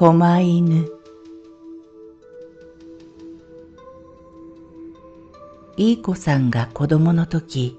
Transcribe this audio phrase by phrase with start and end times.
[0.00, 0.88] 狛犬
[5.76, 7.76] いい子さんが子供の時、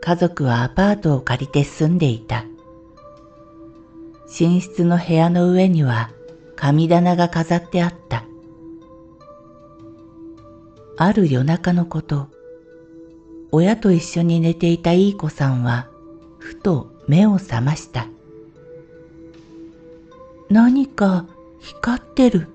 [0.00, 2.44] 家族はアパートを借りて住んでいた。
[4.24, 6.10] 寝室の部屋の上には
[6.56, 8.24] 神棚が飾ってあった。
[10.96, 12.26] ある夜中のこと、
[13.52, 15.88] 親と一緒に寝ていたいい子さんは、
[16.40, 18.08] ふと目を覚ました。
[20.50, 21.26] 何か
[21.60, 22.48] 光ってる。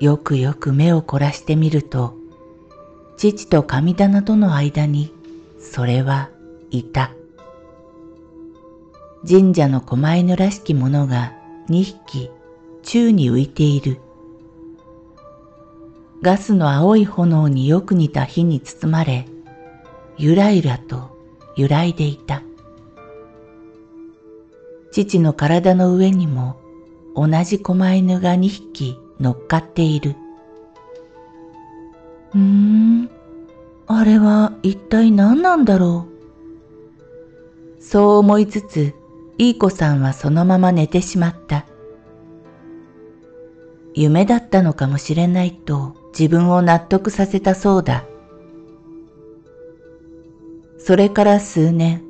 [0.00, 2.14] よくよく目を凝らしてみると、
[3.18, 5.12] 父と神棚との間に
[5.60, 6.30] それは
[6.70, 7.10] いた。
[9.28, 11.34] 神社の狛犬らしきものが
[11.68, 12.30] 二匹
[12.82, 14.00] 宙に浮いている。
[16.22, 19.26] ガスの青い炎によく似た火に包まれ、
[20.16, 21.18] ゆらゆらと
[21.54, 22.42] 揺らいでいた。
[25.06, 26.56] 父の体の上にも
[27.14, 30.16] 同じ狛犬が2匹乗っかっている。
[32.34, 33.10] うーん、
[33.86, 36.08] あれは一体何なんだろ
[37.78, 37.82] う？
[37.82, 38.92] そう思いつつ、
[39.38, 41.64] いい子さんはそのまま寝てしまった。
[43.94, 48.04] 夢だったのかもしれないと自分を納得させたそうだ。
[50.80, 52.02] それから数年、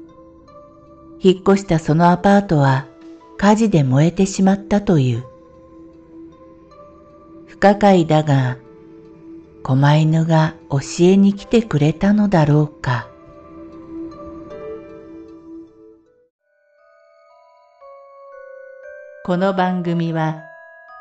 [1.20, 2.86] 引っ越したそのアパートは
[3.36, 5.24] 火事で燃えてしまったという。
[7.46, 8.56] 不可解だが、
[9.64, 13.08] 狛犬が教えに来てくれたのだろうか。
[19.24, 20.42] この番組は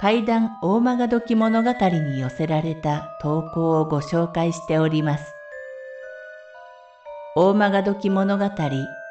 [0.02, 5.34] 怪談大曲どき物語に寄せられた投稿をご紹介しております。
[7.36, 8.46] 大曲どき物語